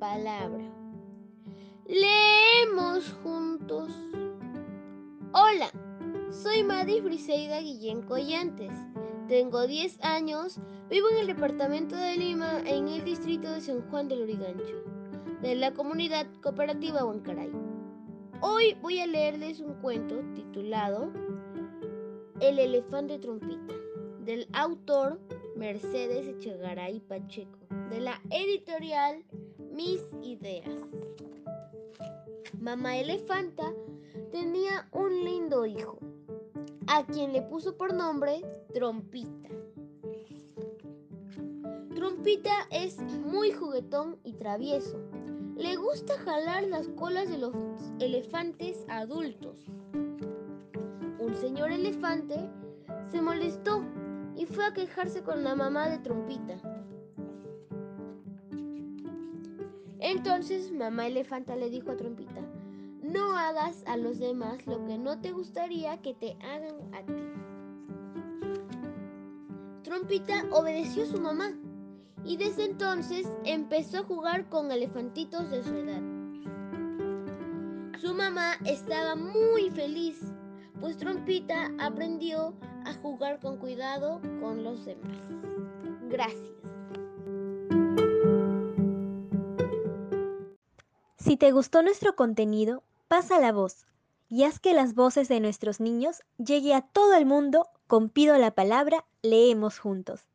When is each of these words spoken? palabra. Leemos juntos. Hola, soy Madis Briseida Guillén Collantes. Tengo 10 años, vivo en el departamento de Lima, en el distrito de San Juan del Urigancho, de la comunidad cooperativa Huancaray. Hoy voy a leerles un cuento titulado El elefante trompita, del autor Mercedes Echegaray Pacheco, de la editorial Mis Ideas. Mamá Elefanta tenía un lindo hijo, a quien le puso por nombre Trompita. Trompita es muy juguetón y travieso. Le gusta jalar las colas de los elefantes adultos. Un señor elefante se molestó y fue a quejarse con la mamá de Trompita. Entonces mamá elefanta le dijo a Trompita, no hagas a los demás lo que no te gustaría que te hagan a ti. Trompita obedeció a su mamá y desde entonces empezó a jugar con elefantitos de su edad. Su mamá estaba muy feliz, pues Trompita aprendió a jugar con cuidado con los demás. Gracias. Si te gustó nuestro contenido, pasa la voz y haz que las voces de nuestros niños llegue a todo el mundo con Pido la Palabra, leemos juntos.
palabra. 0.00 0.64
Leemos 1.86 3.12
juntos. 3.22 3.92
Hola, 5.32 5.70
soy 6.30 6.64
Madis 6.64 7.00
Briseida 7.04 7.60
Guillén 7.60 8.02
Collantes. 8.02 8.72
Tengo 9.28 9.68
10 9.68 10.02
años, 10.02 10.58
vivo 10.90 11.08
en 11.10 11.18
el 11.18 11.26
departamento 11.28 11.94
de 11.94 12.16
Lima, 12.16 12.58
en 12.66 12.88
el 12.88 13.04
distrito 13.04 13.52
de 13.52 13.60
San 13.60 13.88
Juan 13.88 14.08
del 14.08 14.22
Urigancho, 14.22 14.82
de 15.42 15.54
la 15.54 15.72
comunidad 15.72 16.26
cooperativa 16.42 17.04
Huancaray. 17.04 17.52
Hoy 18.40 18.76
voy 18.82 18.98
a 18.98 19.06
leerles 19.06 19.60
un 19.60 19.74
cuento 19.74 20.16
titulado 20.34 21.12
El 22.40 22.58
elefante 22.58 23.20
trompita, 23.20 23.74
del 24.24 24.48
autor 24.54 25.20
Mercedes 25.54 26.26
Echegaray 26.26 26.98
Pacheco, 26.98 27.60
de 27.90 28.00
la 28.00 28.20
editorial 28.30 29.24
Mis 29.72 30.02
Ideas. 30.22 30.68
Mamá 32.60 32.98
Elefanta 32.98 33.72
tenía 34.30 34.86
un 34.92 35.24
lindo 35.24 35.64
hijo, 35.64 35.98
a 36.86 37.06
quien 37.06 37.32
le 37.32 37.40
puso 37.40 37.76
por 37.76 37.94
nombre 37.94 38.42
Trompita. 38.74 39.48
Trompita 41.94 42.52
es 42.70 42.98
muy 42.98 43.52
juguetón 43.52 44.18
y 44.24 44.34
travieso. 44.34 44.98
Le 45.56 45.76
gusta 45.76 46.18
jalar 46.18 46.64
las 46.64 46.88
colas 46.88 47.30
de 47.30 47.38
los 47.38 47.54
elefantes 47.98 48.84
adultos. 48.88 49.66
Un 51.18 51.34
señor 51.40 51.72
elefante 51.72 52.36
se 53.10 53.22
molestó 53.22 53.82
y 54.36 54.44
fue 54.44 54.66
a 54.66 54.74
quejarse 54.74 55.22
con 55.22 55.42
la 55.42 55.54
mamá 55.54 55.88
de 55.88 55.98
Trompita. 55.98 56.71
Entonces 60.04 60.72
mamá 60.72 61.06
elefanta 61.06 61.54
le 61.54 61.70
dijo 61.70 61.92
a 61.92 61.96
Trompita, 61.96 62.40
no 63.04 63.36
hagas 63.36 63.84
a 63.86 63.96
los 63.96 64.18
demás 64.18 64.66
lo 64.66 64.84
que 64.84 64.98
no 64.98 65.20
te 65.20 65.30
gustaría 65.30 65.96
que 65.98 66.12
te 66.12 66.36
hagan 66.42 66.92
a 66.92 67.02
ti. 67.06 67.22
Trompita 69.84 70.44
obedeció 70.50 71.04
a 71.04 71.06
su 71.06 71.20
mamá 71.20 71.52
y 72.24 72.36
desde 72.36 72.64
entonces 72.64 73.32
empezó 73.44 73.98
a 73.98 74.02
jugar 74.02 74.48
con 74.48 74.72
elefantitos 74.72 75.48
de 75.50 75.62
su 75.62 75.76
edad. 75.76 76.02
Su 78.00 78.12
mamá 78.12 78.54
estaba 78.64 79.14
muy 79.14 79.70
feliz, 79.70 80.20
pues 80.80 80.96
Trompita 80.96 81.70
aprendió 81.78 82.54
a 82.84 82.92
jugar 82.94 83.38
con 83.38 83.56
cuidado 83.56 84.20
con 84.40 84.64
los 84.64 84.84
demás. 84.84 85.16
Gracias. 86.10 86.71
Si 91.32 91.38
te 91.38 91.50
gustó 91.50 91.82
nuestro 91.82 92.14
contenido, 92.14 92.82
pasa 93.08 93.40
la 93.40 93.52
voz 93.52 93.86
y 94.28 94.44
haz 94.44 94.60
que 94.60 94.74
las 94.74 94.94
voces 94.94 95.28
de 95.28 95.40
nuestros 95.40 95.80
niños 95.80 96.24
llegue 96.36 96.74
a 96.74 96.82
todo 96.82 97.14
el 97.14 97.24
mundo 97.24 97.70
con 97.86 98.10
Pido 98.10 98.36
la 98.36 98.50
Palabra, 98.50 99.06
leemos 99.22 99.78
juntos. 99.78 100.26